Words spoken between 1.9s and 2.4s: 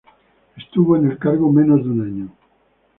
un año.